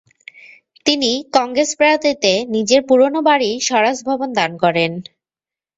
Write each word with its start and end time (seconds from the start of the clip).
তিনি 0.85 1.07
কংগ্রেস 1.35 1.71
পার্টিতে 1.79 2.33
নিজের 2.53 2.81
পুরনো 2.89 3.19
বাড়ি 3.27 3.51
স্বরাজ 3.67 3.97
ভবন 4.07 4.29
দান 4.35 4.51
করেন। 4.63 4.91